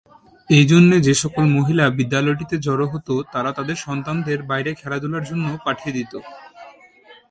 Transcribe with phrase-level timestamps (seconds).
[0.49, 6.13] এই জন্যে যেসকল মহিলা বিদ্যালয়টিতে জড়ো হত তারা তাদের সন্তানদের বাইরে খেলাধুলার জন্য পাঠিয়ে দিত।